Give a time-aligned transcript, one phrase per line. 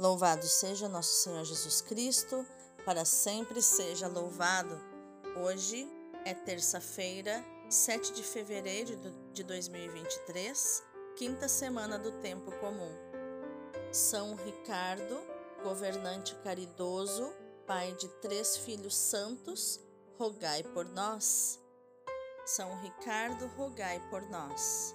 [0.00, 2.46] Louvado seja nosso Senhor Jesus Cristo,
[2.84, 4.80] para sempre seja louvado.
[5.42, 5.90] Hoje
[6.24, 8.96] é terça-feira, 7 de fevereiro
[9.32, 10.84] de 2023,
[11.16, 12.96] quinta semana do tempo comum.
[13.90, 15.18] São Ricardo,
[15.64, 17.32] governante caridoso,
[17.66, 19.80] pai de três filhos santos,
[20.16, 21.58] rogai por nós.
[22.46, 24.94] São Ricardo, rogai por nós.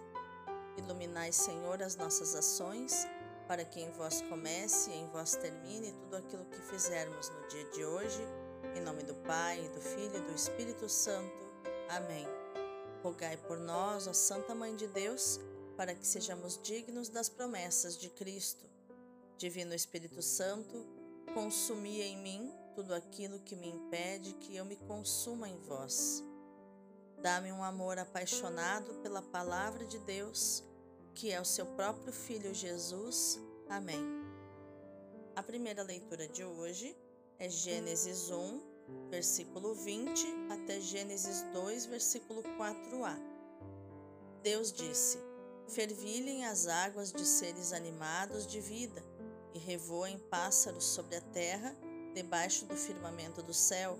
[0.78, 3.06] Iluminai, Senhor, as nossas ações
[3.54, 7.64] para que em vós comece e em vós termine tudo aquilo que fizermos no dia
[7.66, 8.20] de hoje.
[8.76, 11.38] Em nome do Pai, do Filho e do Espírito Santo.
[11.88, 12.26] Amém.
[13.04, 15.40] Rogai por nós, ó Santa Mãe de Deus,
[15.78, 18.66] para que sejamos dignos das promessas de Cristo.
[19.38, 20.88] Divino Espírito Santo,
[21.36, 26.24] consumi em mim tudo aquilo que me impede que eu me consuma em vós.
[27.22, 30.64] Dá-me um amor apaixonado pela palavra de Deus
[31.14, 33.40] que é o seu próprio Filho Jesus.
[33.70, 34.04] Amém.
[35.36, 36.96] A primeira leitura de hoje
[37.40, 43.16] é Gênesis 1, versículo 20 até Gênesis 2, versículo 4a.
[44.42, 45.20] Deus disse:
[45.68, 49.04] Fervilhem as águas de seres animados de vida,
[49.54, 51.76] e revoem pássaros sobre a terra,
[52.14, 53.98] debaixo do firmamento do céu.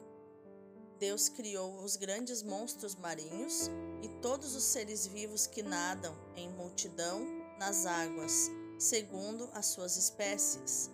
[1.00, 3.70] Deus criou os grandes monstros marinhos
[4.02, 7.26] e todos os seres vivos que nadam em multidão
[7.60, 10.90] nas águas, segundo as suas espécies.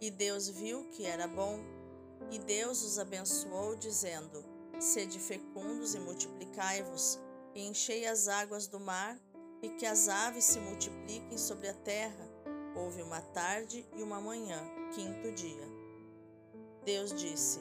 [0.00, 1.60] E Deus viu que era bom,
[2.30, 4.44] e Deus os abençoou, dizendo:
[4.78, 7.18] Sede fecundos e multiplicai-vos,
[7.54, 9.18] e enchei as águas do mar,
[9.62, 12.28] e que as aves se multipliquem sobre a terra.
[12.76, 14.60] Houve uma tarde e uma manhã,
[14.94, 15.64] quinto dia.
[16.84, 17.60] Deus disse: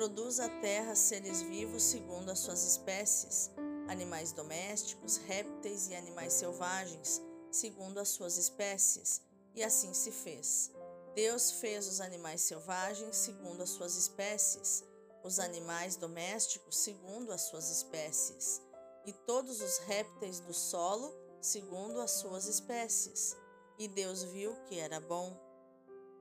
[0.00, 3.50] Produz a terra seres vivos segundo as suas espécies
[3.86, 7.20] animais domésticos, répteis e animais selvagens,
[7.50, 9.20] segundo as suas espécies,
[9.54, 10.70] e assim se fez.
[11.14, 14.82] Deus fez os animais selvagens segundo as suas espécies,
[15.22, 18.62] os animais domésticos segundo as suas espécies,
[19.04, 23.36] e todos os répteis do solo segundo as suas espécies.
[23.78, 25.38] E Deus viu que era bom.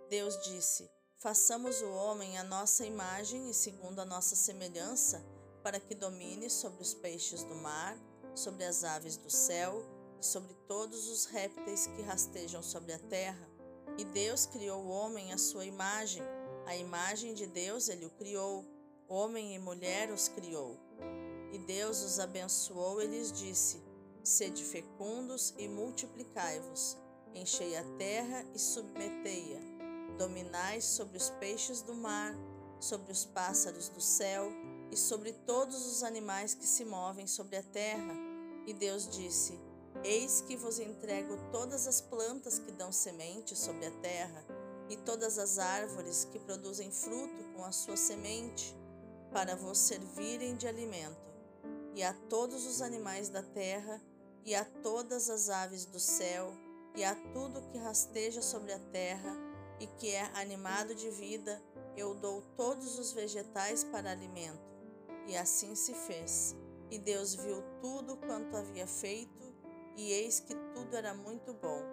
[0.09, 5.22] Deus disse: Façamos o homem à nossa imagem e segundo a nossa semelhança
[5.62, 8.00] para que domine sobre os peixes do mar,
[8.34, 9.84] sobre as aves do céu
[10.18, 13.50] e sobre todos os répteis que rastejam sobre a terra.
[13.97, 16.24] E Deus criou o homem à sua imagem,
[16.66, 18.66] a imagem de Deus ele o criou,
[19.06, 20.79] homem e mulher os criou.
[21.52, 23.84] E Deus os abençoou e lhes disse:
[24.24, 26.97] Sede fecundos e multiplicai-vos,
[27.35, 29.69] enchei a terra e submetei-a,
[30.19, 32.35] dominai sobre os peixes do mar,
[32.78, 34.52] sobre os pássaros do céu
[34.91, 38.13] e sobre todos os animais que se movem sobre a terra.
[38.68, 39.58] E Deus disse:
[40.03, 44.46] Eis que vos entrego todas as plantas que dão semente sobre a terra,
[44.90, 48.75] e todas as árvores que produzem fruto com a sua semente,
[49.31, 51.31] para vos servirem de alimento,
[51.96, 54.02] e a todos os animais da terra,
[54.44, 56.52] e a todas as aves do céu,
[56.96, 59.49] e a tudo que rasteja sobre a terra,
[59.79, 61.62] e que é animado de vida,
[61.95, 64.69] eu dou todos os vegetais para alimento.
[65.28, 66.56] E assim se fez.
[66.90, 69.53] E Deus viu tudo quanto havia feito,
[69.95, 71.84] e eis que tudo era muito bom.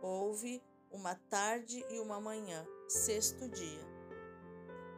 [0.00, 3.96] Houve uma tarde e uma manhã, sexto dia.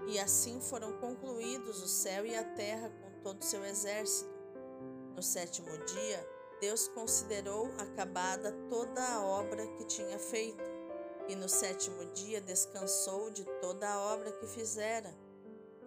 [0.07, 4.31] E assim foram concluídos o céu e a terra com todo o seu exército.
[5.17, 6.29] No sétimo dia,
[6.61, 10.63] Deus considerou acabada toda a obra que tinha feito,
[11.29, 15.15] e no sétimo dia descansou de toda a obra que fizera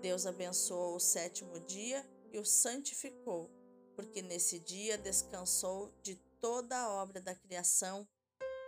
[0.02, 2.04] Deus abençoou o sétimo dia
[2.34, 3.52] e o santificou,
[3.96, 8.08] porque nesse dia descansou de toda a obra da criação.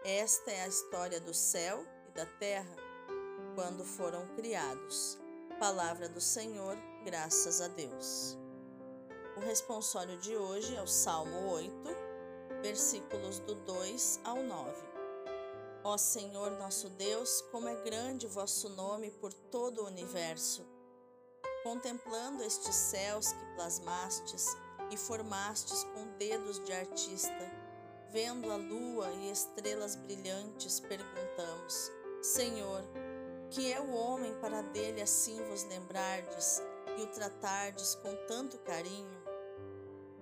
[0.05, 2.75] Esta é a história do céu e da terra,
[3.55, 5.17] quando foram criados.
[5.59, 8.37] Palavra do Senhor, graças a Deus.
[9.35, 11.73] O responsório de hoje é o Salmo 8,
[12.61, 14.92] versículos do 2 ao 9.
[15.83, 20.65] Ó Senhor nosso Deus, como é grande vosso nome por todo o universo
[21.63, 24.45] contemplando estes céus que plasmastes
[24.91, 27.51] e formastes com dedos de artista,
[28.11, 31.89] vendo a lua e estrelas brilhantes, perguntamos:
[32.21, 32.83] Senhor,
[33.49, 36.61] que é o homem para dele assim vos lembrardes
[36.97, 39.23] e o tratardes com tanto carinho?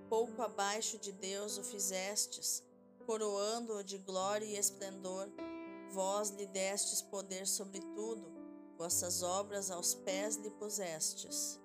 [0.08, 2.62] Pouco abaixo de Deus o fizestes,
[3.04, 5.28] coroando-o de glória e esplendor.
[5.92, 8.32] Vós lhe destes poder sobre tudo
[8.78, 11.60] vossas obras aos pés lhe pusestes.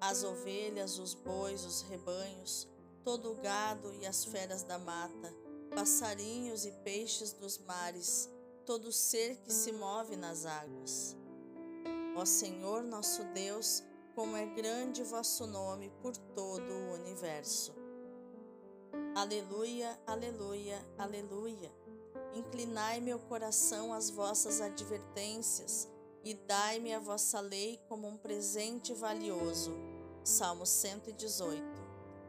[0.00, 2.66] As ovelhas, os bois, os rebanhos,
[3.04, 5.34] todo o gado e as feras da mata,
[5.74, 8.30] passarinhos e peixes dos mares,
[8.64, 11.14] todo ser que se move nas águas.
[12.16, 13.82] Ó Senhor nosso Deus,
[14.14, 17.74] como é grande vosso nome por todo o universo.
[19.14, 21.79] Aleluia, aleluia, aleluia.
[22.34, 25.88] Inclinai meu coração às vossas advertências
[26.22, 29.74] e dai-me a vossa lei como um presente valioso.
[30.22, 31.62] Salmo 118.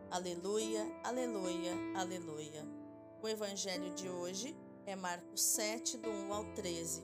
[0.09, 2.67] Aleluia, aleluia, aleluia.
[3.21, 7.03] O evangelho de hoje é Marcos 7, do 1 ao 13.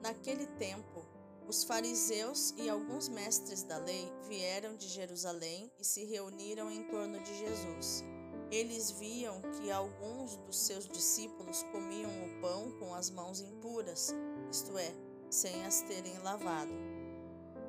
[0.00, 1.04] Naquele tempo,
[1.46, 7.20] os fariseus e alguns mestres da lei vieram de Jerusalém e se reuniram em torno
[7.20, 8.04] de Jesus.
[8.50, 14.12] Eles viam que alguns dos seus discípulos comiam o pão com as mãos impuras,
[14.50, 14.92] isto é,
[15.30, 16.72] sem as terem lavado.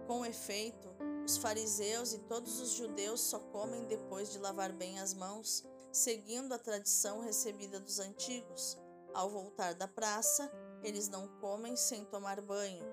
[0.07, 0.89] Com efeito,
[1.23, 6.51] os fariseus e todos os judeus só comem depois de lavar bem as mãos, seguindo
[6.51, 8.75] a tradição recebida dos antigos.
[9.13, 10.51] Ao voltar da praça,
[10.83, 12.85] eles não comem sem tomar banho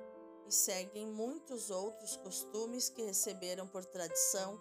[0.46, 4.60] e seguem muitos outros costumes que receberam por tradição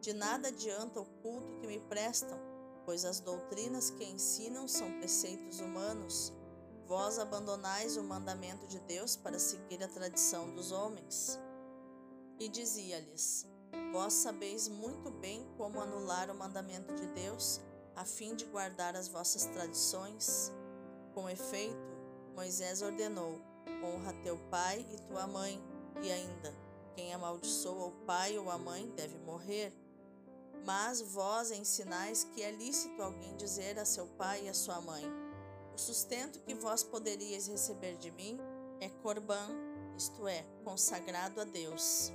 [0.00, 2.38] De nada adianta o culto que me prestam,
[2.84, 6.32] pois as doutrinas que ensinam são preceitos humanos.
[6.86, 11.38] Vós abandonais o mandamento de Deus para seguir a tradição dos homens.
[12.38, 13.46] E dizia-lhes:
[13.92, 17.60] Vós sabeis muito bem como anular o mandamento de Deus,
[17.96, 20.52] a fim de guardar as vossas tradições.
[21.12, 21.96] Com efeito,
[22.34, 23.40] Moisés ordenou:
[23.82, 25.60] honra teu pai e tua mãe,
[26.02, 26.54] e ainda,
[26.94, 29.72] quem amaldiçoa o pai ou a mãe deve morrer.
[30.64, 35.04] Mas vós ensinais que é lícito alguém dizer a seu pai e a sua mãe:
[35.74, 38.38] O sustento que vós poderíeis receber de mim
[38.80, 39.48] é corban,
[39.96, 42.12] isto é, consagrado a Deus.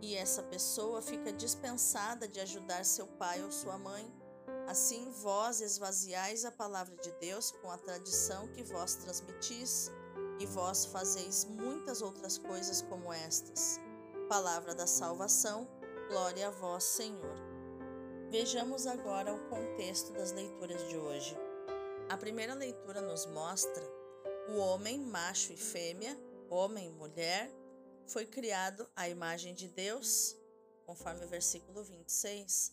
[0.00, 4.12] E essa pessoa fica dispensada de ajudar seu pai ou sua mãe
[4.68, 9.90] Assim vós esvaziais a palavra de Deus com a tradição que vós transmitis,
[10.38, 13.78] e vós fazeis muitas outras coisas como estas.
[14.28, 15.68] Palavra da salvação,
[16.08, 17.41] glória a vós, Senhor.
[18.32, 21.36] Vejamos agora o contexto das leituras de hoje.
[22.08, 23.84] A primeira leitura nos mostra
[24.48, 26.18] o homem, macho e fêmea,
[26.48, 27.52] homem e mulher,
[28.06, 30.34] foi criado à imagem de Deus,
[30.86, 32.72] conforme o versículo 26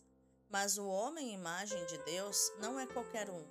[0.49, 3.45] mas o homem, imagem de Deus, não é qualquer um.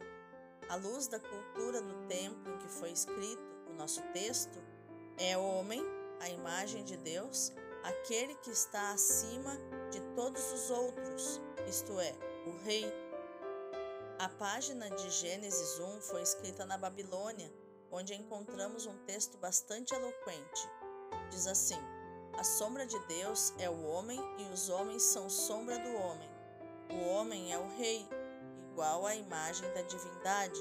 [0.69, 3.41] À luz da cultura do tempo em que foi escrito
[3.71, 4.59] o nosso texto,
[5.19, 5.81] é homem,
[6.21, 7.53] a imagem de Deus,
[7.85, 9.57] aquele que está acima
[9.93, 12.15] de todos os outros, isto é,
[12.47, 12.91] o rei.
[14.19, 17.53] A página de Gênesis 1 foi escrita na Babilônia,
[17.93, 20.69] onde encontramos um texto bastante eloquente.
[21.31, 21.79] Diz assim:
[22.39, 26.31] A sombra de Deus é o homem e os homens são sombra do homem.
[26.91, 28.09] O homem é o rei,
[28.71, 30.61] igual à imagem da divindade.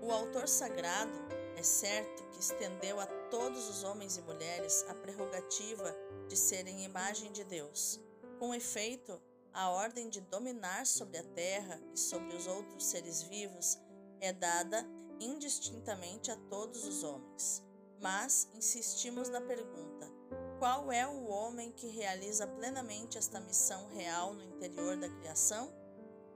[0.00, 1.18] O autor sagrado
[1.56, 5.94] é certo que estendeu a todos os homens e mulheres a prerrogativa
[6.28, 8.00] de serem imagem de Deus.
[8.38, 9.20] Com efeito,
[9.54, 13.78] a ordem de dominar sobre a terra e sobre os outros seres vivos
[14.20, 14.84] é dada
[15.20, 17.62] indistintamente a todos os homens.
[18.00, 20.10] Mas insistimos na pergunta:
[20.58, 25.72] qual é o homem que realiza plenamente esta missão real no interior da criação?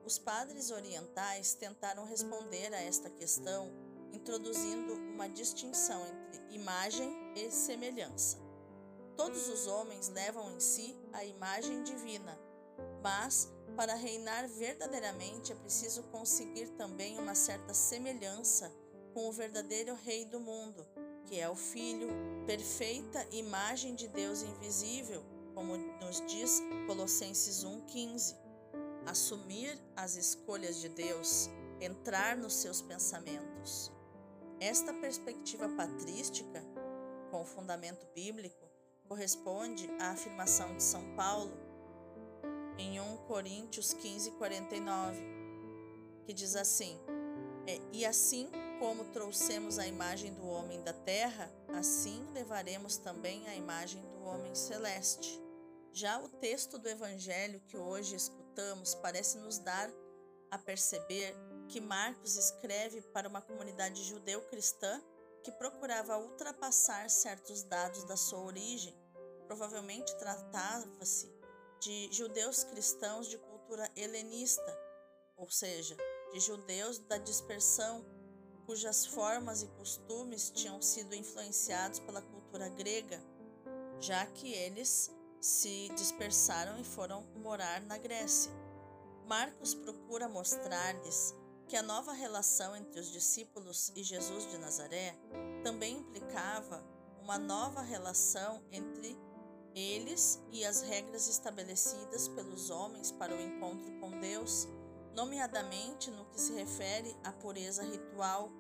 [0.05, 3.71] Os padres orientais tentaram responder a esta questão
[4.13, 8.39] introduzindo uma distinção entre imagem e semelhança.
[9.17, 12.39] Todos os homens levam em si a imagem divina,
[13.03, 18.73] mas para reinar verdadeiramente é preciso conseguir também uma certa semelhança
[19.15, 20.87] com o verdadeiro Rei do mundo,
[21.25, 22.09] que é o Filho,
[22.47, 25.25] perfeita imagem de Deus invisível,
[25.55, 28.37] como nos diz Colossenses 1,15.
[29.07, 31.49] Assumir as escolhas de Deus,
[31.81, 33.93] entrar nos seus pensamentos.
[34.61, 36.65] Esta perspectiva patrística,
[37.31, 38.69] com fundamento bíblico,
[39.07, 41.68] corresponde à afirmação de São Paulo
[42.79, 45.21] em 1 Coríntios 15, 49,
[46.25, 46.99] que diz assim:
[47.67, 53.55] é, E assim como trouxemos a imagem do homem da terra, assim levaremos também a
[53.55, 55.43] imagem do homem celeste.
[55.93, 59.91] Já o texto do evangelho que hoje escutamos parece nos dar
[60.51, 61.35] a perceber
[61.69, 65.03] que Marcos escreve para uma comunidade judeu-cristã
[65.43, 68.95] que procurava ultrapassar certos dados da sua origem.
[69.47, 71.38] Provavelmente tratava-se
[71.81, 74.79] de judeus cristãos de cultura helenista,
[75.37, 75.97] ou seja,
[76.33, 78.05] de judeus da dispersão,
[78.67, 83.23] cujas formas e costumes tinham sido influenciados pela cultura grega,
[84.01, 88.53] já que eles se dispersaram e foram morar na Grécia.
[89.27, 91.35] Marcos procura mostrar-lhes
[91.69, 95.15] que a nova relação entre os discípulos e Jesus de Nazaré
[95.63, 96.83] também implicava
[97.21, 99.17] uma nova relação entre
[99.79, 104.67] eles e as regras estabelecidas pelos homens para o encontro com Deus,
[105.15, 108.51] nomeadamente no que se refere à pureza ritual.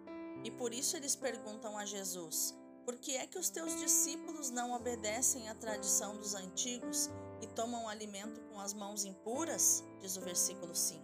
[0.44, 2.54] E por isso eles perguntam a Jesus:
[2.88, 7.10] por que é que os teus discípulos não obedecem à tradição dos antigos
[7.42, 9.84] e tomam alimento com as mãos impuras?
[10.00, 11.02] Diz o versículo 5.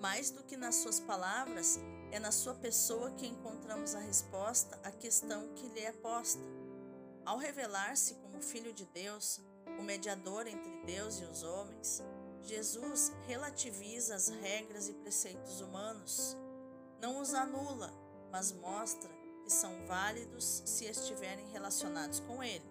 [0.00, 1.78] Mais do que nas suas palavras,
[2.10, 6.42] é na sua pessoa que encontramos a resposta à questão que lhe é posta.
[7.24, 9.40] Ao revelar-se como Filho de Deus,
[9.78, 12.02] o mediador entre Deus e os homens,
[12.42, 16.36] Jesus relativiza as regras e preceitos humanos.
[17.00, 17.90] Não os anula,
[18.30, 19.10] mas mostra
[19.42, 22.70] que são válidos se estiverem relacionados com Ele.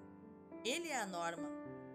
[0.63, 1.49] Ele é a norma,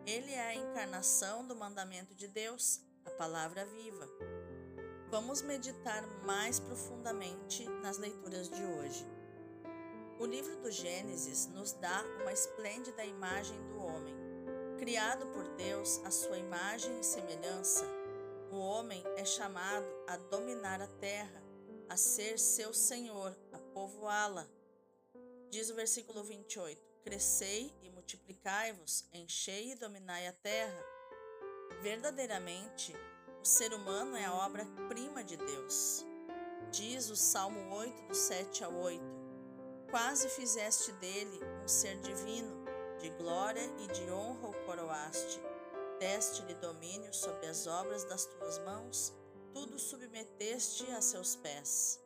[0.05, 4.09] ele é a encarnação do mandamento de Deus, a palavra viva.
[5.11, 9.07] Vamos meditar mais profundamente nas leituras de hoje.
[10.19, 14.17] O livro do Gênesis nos dá uma esplêndida imagem do homem.
[14.77, 17.87] Criado por Deus à sua imagem e semelhança,
[18.51, 21.41] o homem é chamado a dominar a terra,
[21.89, 24.45] a ser seu senhor, a povoá-la.
[25.51, 30.85] Diz o versículo 28: Crescei e multiplicai-vos, enchei e dominai a terra.
[31.81, 32.93] Verdadeiramente,
[33.41, 36.05] o ser humano é a obra-prima de Deus.
[36.73, 39.18] Diz o Salmo 8, do 7 ao 8:
[39.91, 42.63] Quase fizeste dele um ser divino,
[42.99, 45.41] de glória e de honra o coroaste.
[45.99, 49.15] Deste-lhe domínio sobre as obras das tuas mãos,
[49.55, 51.99] tudo submeteste a seus pés.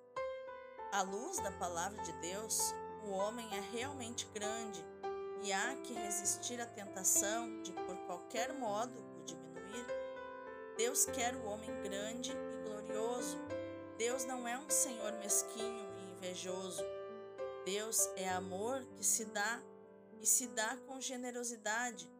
[0.92, 2.72] À luz da palavra de Deus,
[3.04, 4.84] o homem é realmente grande
[5.42, 9.86] e há que resistir à tentação de, por qualquer modo, o diminuir.
[10.76, 13.38] Deus quer o homem grande e glorioso.
[13.98, 16.84] Deus não é um Senhor mesquinho e invejoso.
[17.64, 19.62] Deus é amor que se dá
[20.20, 22.10] e se dá com generosidade.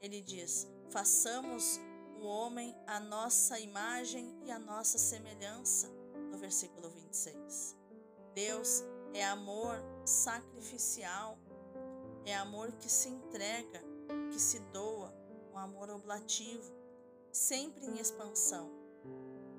[0.00, 1.80] Ele diz: façamos
[2.18, 5.88] o homem a nossa imagem e a nossa semelhança,
[6.30, 7.76] no versículo 26.
[8.34, 11.38] Deus é amor sacrificial,
[12.24, 13.80] é amor que se entrega,
[14.32, 15.14] que se doa,
[15.52, 16.72] um amor oblativo
[17.32, 18.70] sempre em expansão.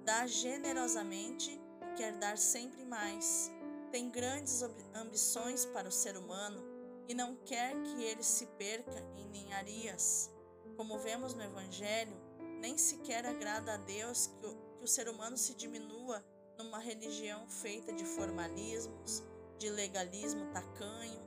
[0.04, 3.52] Dá generosamente e quer dar sempre mais.
[3.96, 4.62] Tem grandes
[4.94, 6.62] ambições para o ser humano
[7.08, 10.30] e não quer que ele se perca em ninharias.
[10.76, 12.14] Como vemos no Evangelho,
[12.60, 16.22] nem sequer agrada a Deus que o, que o ser humano se diminua
[16.58, 19.24] numa religião feita de formalismos,
[19.58, 21.22] de legalismo tacanho,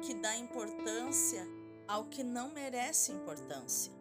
[0.00, 1.44] que dá importância
[1.88, 3.92] ao que não merece importância.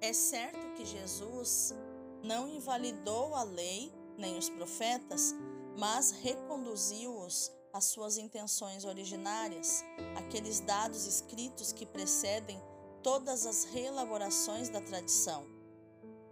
[0.00, 1.72] É certo que Jesus
[2.20, 5.32] não invalidou a lei nem os profetas,
[5.78, 9.84] mas reconduziu-os às suas intenções originárias,
[10.16, 12.60] aqueles dados escritos que precedem
[13.00, 15.46] todas as reelaborações da tradição.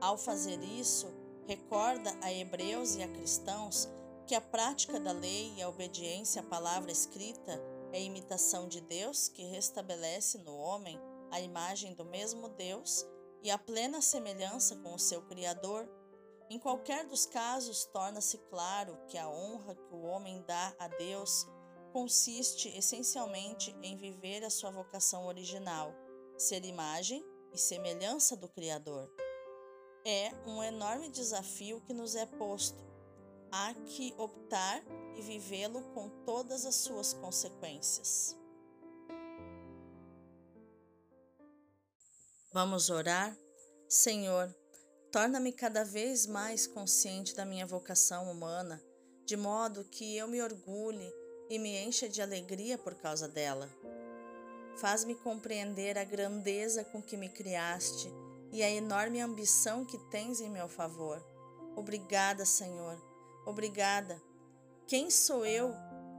[0.00, 1.06] Ao fazer isso,
[1.46, 3.88] recorda a hebreus e a cristãos
[4.26, 7.62] que a prática da lei e a obediência à palavra escrita
[7.92, 10.98] é imitação de Deus que restabelece no homem
[11.30, 13.06] a imagem do mesmo Deus
[13.44, 15.88] e a plena semelhança com o seu Criador,
[16.48, 21.46] em qualquer dos casos torna-se claro que a honra que o homem dá a Deus
[21.92, 25.92] consiste essencialmente em viver a sua vocação original,
[26.36, 29.10] ser imagem e semelhança do Criador.
[30.04, 32.84] É um enorme desafio que nos é posto.
[33.50, 34.84] Há que optar
[35.16, 38.36] e vivê-lo com todas as suas consequências.
[42.52, 43.36] Vamos orar?
[43.88, 44.54] Senhor,
[45.16, 48.78] torna-me cada vez mais consciente da minha vocação humana,
[49.24, 51.10] de modo que eu me orgulhe
[51.48, 53.66] e me encha de alegria por causa dela.
[54.76, 58.12] Faz-me compreender a grandeza com que me criaste
[58.52, 61.24] e a enorme ambição que tens em meu favor.
[61.74, 63.02] Obrigada, Senhor.
[63.46, 64.20] Obrigada.
[64.86, 65.72] Quem sou eu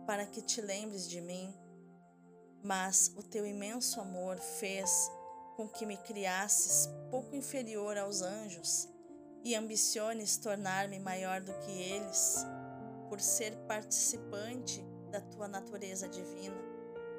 [0.08, 1.54] para que te lembres de mim?
[2.64, 5.12] Mas o teu imenso amor fez
[5.58, 8.88] com que me criasses pouco inferior aos anjos
[9.44, 12.46] e ambiciones tornar-me maior do que eles,
[13.10, 16.56] por ser participante da tua natureza divina.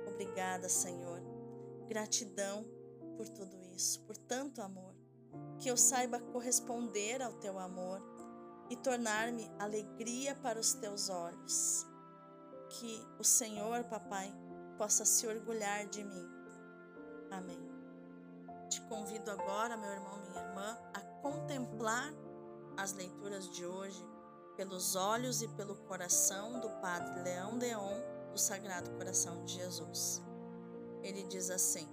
[0.07, 1.21] Obrigada, Senhor.
[1.89, 2.65] Gratidão
[3.17, 4.95] por tudo isso, por tanto amor.
[5.59, 8.01] Que eu saiba corresponder ao teu amor
[8.71, 11.85] e tornar-me alegria para os teus olhos.
[12.69, 14.33] Que o Senhor, papai,
[14.77, 16.29] possa se orgulhar de mim.
[17.31, 17.78] Amém.
[18.89, 22.11] Convido agora, meu irmão, minha irmã, a contemplar
[22.77, 24.03] as leituras de hoje
[24.57, 28.01] pelos olhos e pelo coração do Padre Leão Deon
[28.33, 30.23] do Sagrado Coração de Jesus.
[31.03, 31.87] Ele diz assim: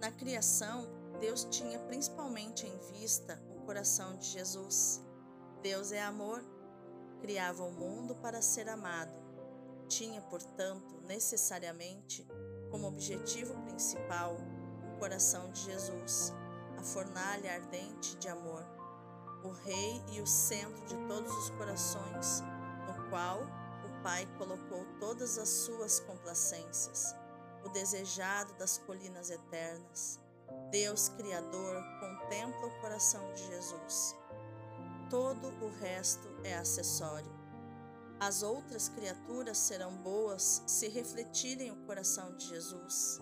[0.00, 0.86] Na criação,
[1.20, 5.02] Deus tinha principalmente em vista o coração de Jesus.
[5.62, 6.44] Deus é amor,
[7.20, 9.18] criava o mundo para ser amado.
[9.88, 12.24] Tinha, portanto, necessariamente
[12.70, 14.36] como objetivo principal
[14.98, 16.32] coração de Jesus,
[16.76, 18.64] a fornalha ardente de amor,
[19.44, 22.42] o Rei e o centro de todos os corações,
[22.86, 27.14] no qual o Pai colocou todas as suas complacências,
[27.64, 30.20] o desejado das colinas eternas.
[30.70, 34.16] Deus Criador contempla o coração de Jesus.
[35.10, 37.32] Todo o resto é acessório.
[38.20, 43.20] As outras criaturas serão boas se refletirem o coração de Jesus.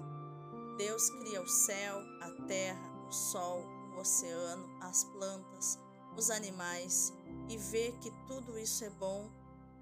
[0.76, 3.64] Deus cria o céu, a terra, o sol,
[3.94, 5.78] o oceano, as plantas,
[6.16, 7.12] os animais
[7.48, 9.30] e vê que tudo isso é bom,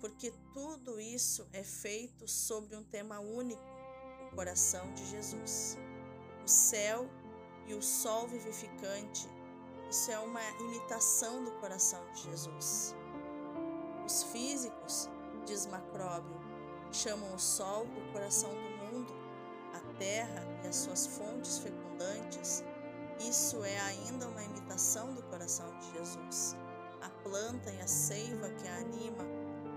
[0.01, 3.63] porque tudo isso é feito sobre um tema único,
[4.31, 5.79] o coração de Jesus.
[6.45, 7.09] O céu
[7.67, 9.29] e o sol vivificante,
[9.91, 12.95] isso é uma imitação do coração de Jesus.
[14.05, 15.09] Os físicos,
[15.47, 16.37] diz Macróbio,
[16.93, 19.24] chamam o Sol o coração do mundo,
[19.99, 22.65] Terra e as suas fontes fecundantes.
[23.21, 26.57] Isso é ainda uma imitação do coração de Jesus.
[27.03, 29.25] A planta e a seiva que a anima,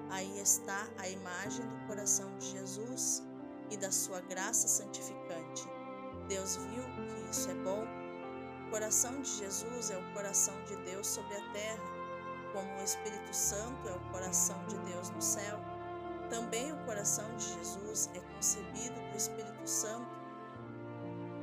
[0.10, 3.24] aí está a imagem do coração de Jesus
[3.70, 5.68] e da sua graça santificante.
[6.28, 7.86] Deus viu que isso é bom.
[8.68, 11.98] O coração de Jesus é o coração de Deus sobre a terra
[12.58, 15.60] como o Espírito Santo é o coração de Deus no céu,
[16.30, 20.08] também o coração de Jesus é concebido do Espírito Santo.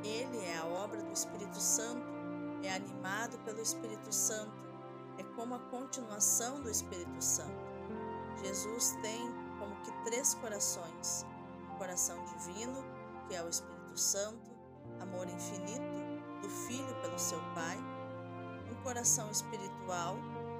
[0.03, 2.05] Ele é a obra do Espírito Santo,
[2.63, 4.53] é animado pelo Espírito Santo,
[5.17, 7.65] é como a continuação do Espírito Santo.
[8.43, 9.19] Jesus tem
[9.59, 11.25] como que três corações:
[11.73, 12.83] o coração divino,
[13.27, 14.51] que é o Espírito Santo,
[14.99, 16.05] amor infinito
[16.41, 17.77] do Filho pelo seu Pai,
[18.71, 20.15] um coração espiritual,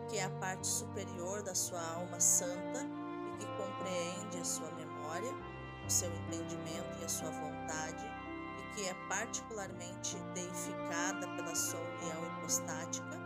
[0.10, 2.95] que é a parte superior da sua alma santa
[3.38, 5.34] que compreende a sua memória,
[5.86, 8.06] o seu entendimento e a sua vontade,
[8.60, 13.20] e que é particularmente deificada pela sua união hipostática,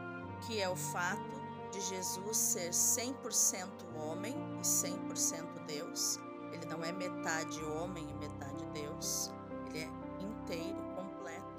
[0.46, 1.40] que é o fato
[1.72, 6.20] de Jesus ser 100% homem e 100% Deus.
[6.52, 9.32] Ele não é metade homem e metade Deus,
[9.68, 11.56] ele é inteiro, completo.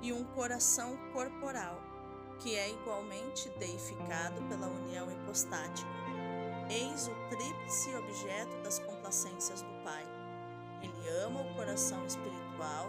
[0.00, 1.80] E um coração corporal
[2.40, 5.88] que é igualmente deificado pela união hipostática.
[6.70, 10.04] Eis o tríplice objeto das complacências do Pai.
[10.80, 12.88] Ele ama o coração espiritual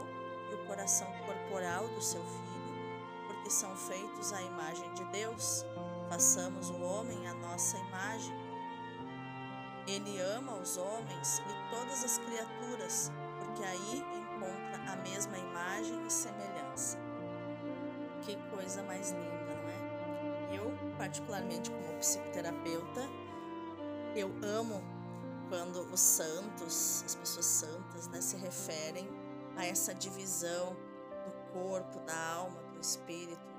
[0.52, 5.66] e o coração corporal do seu filho, porque são feitos à imagem de Deus.
[6.10, 8.34] Façamos o homem à nossa imagem.
[9.88, 16.12] Ele ama os homens e todas as criaturas, porque aí encontra a mesma imagem e
[16.12, 16.98] semelhança.
[18.22, 19.44] Que coisa mais linda!
[20.54, 23.02] Eu, particularmente como psicoterapeuta,
[24.16, 24.82] eu amo
[25.50, 29.08] quando os santos, as pessoas santas, né, se referem
[29.56, 30.76] a essa divisão
[31.26, 33.54] do corpo, da alma, do espírito.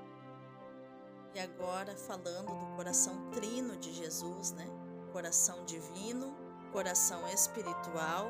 [1.33, 4.65] E agora falando do coração trino de Jesus, né?
[5.11, 6.33] Coração divino,
[6.71, 8.29] coração espiritual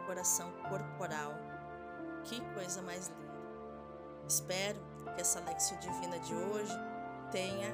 [0.00, 1.34] e coração corporal.
[2.24, 3.26] Que coisa mais linda.
[4.26, 4.78] Espero
[5.14, 6.72] que essa Lexio Divina de hoje
[7.30, 7.72] tenha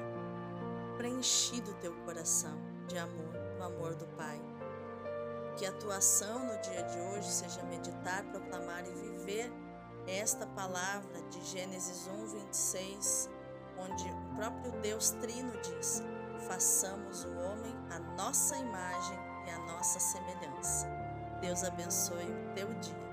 [0.97, 3.32] preenchido teu coração de amor,
[3.63, 4.39] amor do Pai.
[5.57, 9.51] Que a tua ação no dia de hoje seja meditar, proclamar e viver
[10.07, 13.29] esta palavra de Gênesis 1, 26,
[13.77, 16.03] onde o próprio Deus Trino diz:
[16.47, 20.87] façamos o homem a nossa imagem e a nossa semelhança.
[21.39, 23.12] Deus abençoe o teu dia.